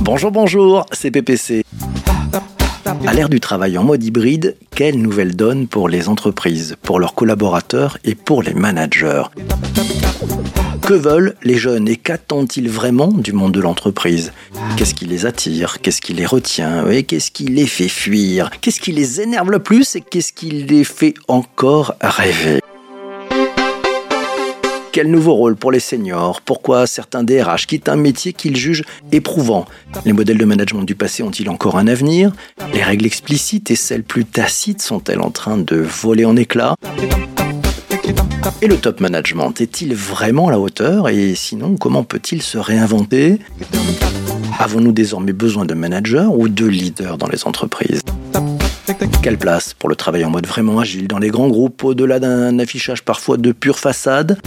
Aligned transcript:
Bonjour, 0.00 0.30
bonjour, 0.30 0.86
c'est 0.92 1.10
PPC. 1.10 1.62
À 3.06 3.12
l'ère 3.12 3.28
du 3.28 3.38
travail 3.38 3.76
en 3.76 3.84
mode 3.84 4.02
hybride, 4.02 4.56
quelle 4.74 5.00
nouvelle 5.00 5.36
donne 5.36 5.66
pour 5.68 5.90
les 5.90 6.08
entreprises, 6.08 6.76
pour 6.82 6.98
leurs 7.00 7.14
collaborateurs 7.14 7.98
et 8.04 8.14
pour 8.14 8.42
les 8.42 8.54
managers? 8.54 9.24
Que 10.82 10.94
veulent 10.94 11.36
les 11.42 11.56
jeunes 11.56 11.86
et 11.88 11.96
qu'attendent-ils 11.96 12.70
vraiment 12.70 13.08
du 13.08 13.32
monde 13.32 13.52
de 13.52 13.60
l'entreprise? 13.60 14.32
Qu'est-ce 14.76 14.94
qui 14.94 15.04
les 15.04 15.26
attire 15.26 15.82
Qu'est-ce 15.82 16.00
qui 16.00 16.14
les 16.14 16.26
retient 16.26 16.88
Et 16.88 17.02
qu'est-ce 17.02 17.30
qui 17.30 17.44
les 17.44 17.66
fait 17.66 17.88
fuir? 17.88 18.50
Qu'est-ce 18.62 18.80
qui 18.80 18.92
les 18.92 19.20
énerve 19.20 19.50
le 19.50 19.58
plus 19.58 19.96
et 19.96 20.00
qu'est-ce 20.00 20.32
qui 20.32 20.50
les 20.50 20.84
fait 20.84 21.14
encore 21.28 21.94
rêver? 22.00 22.59
Quel 24.92 25.10
nouveau 25.10 25.34
rôle 25.34 25.56
pour 25.56 25.70
les 25.70 25.80
seniors 25.80 26.40
Pourquoi 26.40 26.86
certains 26.86 27.22
DRH 27.22 27.66
quittent 27.66 27.88
un 27.88 27.96
métier 27.96 28.32
qu'ils 28.32 28.56
jugent 28.56 28.84
éprouvant. 29.12 29.66
Les 30.04 30.12
modèles 30.12 30.38
de 30.38 30.44
management 30.44 30.82
du 30.82 30.94
passé 30.94 31.22
ont-ils 31.22 31.48
encore 31.48 31.78
un 31.78 31.86
avenir? 31.86 32.32
Les 32.74 32.82
règles 32.82 33.06
explicites 33.06 33.70
et 33.70 33.76
celles 33.76 34.02
plus 34.02 34.24
tacites 34.24 34.82
sont-elles 34.82 35.20
en 35.20 35.30
train 35.30 35.58
de 35.58 35.76
voler 35.76 36.24
en 36.24 36.36
éclats? 36.36 36.74
Et 38.62 38.66
le 38.66 38.76
top 38.76 39.00
management 39.00 39.60
est-il 39.60 39.94
vraiment 39.94 40.48
à 40.48 40.50
la 40.50 40.58
hauteur? 40.58 41.08
Et 41.08 41.34
sinon, 41.34 41.76
comment 41.76 42.02
peut-il 42.02 42.42
se 42.42 42.58
réinventer? 42.58 43.38
Avons-nous 44.58 44.92
désormais 44.92 45.32
besoin 45.32 45.64
de 45.64 45.74
managers 45.74 46.28
ou 46.30 46.48
de 46.48 46.66
leaders 46.66 47.16
dans 47.16 47.28
les 47.28 47.46
entreprises? 47.46 48.02
Quelle 49.22 49.36
place 49.36 49.74
pour 49.74 49.90
le 49.90 49.96
travail 49.96 50.24
en 50.24 50.30
mode 50.30 50.46
vraiment 50.46 50.78
agile 50.78 51.06
dans 51.06 51.18
les 51.18 51.28
grands 51.28 51.48
groupes 51.48 51.84
au-delà 51.84 52.18
d'un 52.18 52.58
affichage 52.58 53.02
parfois 53.02 53.36
de 53.36 53.52
pure 53.52 53.78
façade? 53.78 54.38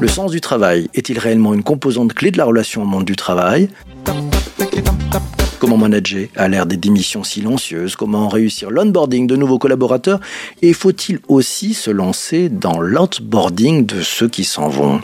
Le 0.00 0.08
sens 0.08 0.32
du 0.32 0.40
travail 0.40 0.88
est-il 0.94 1.18
réellement 1.18 1.54
une 1.54 1.62
composante 1.62 2.14
clé 2.14 2.30
de 2.30 2.38
la 2.38 2.44
relation 2.44 2.82
au 2.82 2.86
monde 2.86 3.04
du 3.04 3.14
travail? 3.14 3.68
Comment 5.60 5.76
manager 5.76 6.28
à 6.36 6.48
l'ère 6.48 6.66
des 6.66 6.76
démissions 6.76 7.22
silencieuses? 7.22 7.94
Comment 7.94 8.28
réussir 8.28 8.70
l'onboarding 8.70 9.26
de 9.26 9.36
nouveaux 9.36 9.58
collaborateurs? 9.58 10.20
Et 10.62 10.72
faut-il 10.72 11.20
aussi 11.28 11.74
se 11.74 11.90
lancer 11.90 12.48
dans 12.48 12.80
l'outboarding 12.80 13.86
de 13.86 14.02
ceux 14.02 14.28
qui 14.28 14.44
s'en 14.44 14.68
vont? 14.68 15.00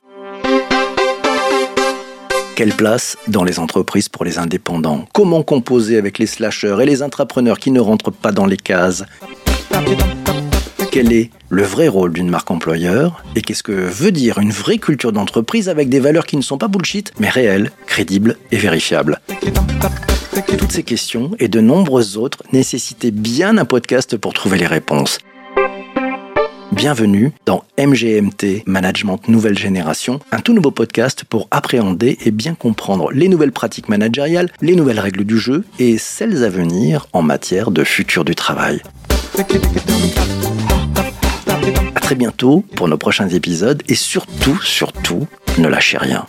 Quelle 2.55 2.73
place 2.73 3.17
dans 3.27 3.43
les 3.43 3.59
entreprises 3.59 4.09
pour 4.09 4.25
les 4.25 4.39
indépendants? 4.39 5.07
Comment 5.13 5.43
composer 5.43 5.99
avec 5.99 6.19
les 6.19 6.27
slasheurs 6.27 6.81
et 6.81 6.87
les 6.87 7.03
intrapreneurs 7.03 7.59
qui 7.59 7.73
ne 7.73 7.81
rentrent 7.81 8.13
pas 8.13 8.31
dans 8.31 8.47
les 8.47 8.57
cases? 8.57 9.05
Quel 10.93 11.13
est 11.13 11.31
le 11.49 11.63
vrai 11.65 11.89
rôle 11.89 12.13
d'une 12.13 12.31
marque 12.31 12.53
employeur? 12.53 13.25
Et 13.35 13.43
qu'est-ce 13.43 13.65
que 13.65 13.73
veut 13.73 14.13
dire 14.13 14.39
une 14.39 14.53
vraie 14.53 14.79
culture 14.79 15.11
d'entreprise 15.11 15.69
avec 15.69 15.89
des 15.89 15.99
valeurs 15.99 16.27
qui 16.27 16.37
ne 16.37 16.43
sont 16.43 16.59
pas 16.59 16.69
bullshit, 16.69 17.13
mais 17.19 17.29
réelles, 17.29 17.73
crédibles 17.87 18.37
et 18.53 18.57
vérifiables? 18.57 19.21
Toutes 20.57 20.73
ces 20.73 20.85
questions 20.85 21.33
et 21.41 21.49
de 21.49 21.61
nombreuses 21.61 22.17
autres 22.17 22.45
nécessitaient 22.53 23.11
bien 23.11 23.59
un 23.59 23.65
podcast 23.65 24.17
pour 24.17 24.33
trouver 24.33 24.59
les 24.59 24.67
réponses. 24.67 25.19
Bienvenue 26.73 27.33
dans 27.47 27.65
MGMT 27.79 28.65
Management 28.67 29.29
Nouvelle 29.29 29.57
Génération, 29.57 30.20
un 30.33 30.41
tout 30.41 30.53
nouveau 30.53 30.70
podcast 30.70 31.25
pour 31.25 31.47
appréhender 31.51 32.19
et 32.25 32.31
bien 32.31 32.55
comprendre 32.55 33.11
les 33.12 33.29
nouvelles 33.29 33.53
pratiques 33.53 33.89
managériales, 33.89 34.51
les 34.61 34.75
nouvelles 34.75 34.98
règles 35.01 35.25
du 35.25 35.39
jeu 35.39 35.65
et 35.79 35.98
celles 35.98 36.42
à 36.42 36.48
venir 36.48 37.07
en 37.12 37.23
matière 37.23 37.70
de 37.70 37.85
futur 37.85 38.25
du 38.25 38.35
travail. 38.35 38.83
A 41.95 42.01
très 42.01 42.15
bientôt 42.15 42.65
pour 42.77 42.89
nos 42.89 42.98
prochains 42.98 43.29
épisodes 43.29 43.83
et 43.89 43.95
surtout, 43.95 44.61
surtout, 44.62 45.27
ne 45.59 45.69
lâchez 45.69 45.98
rien. 45.98 46.27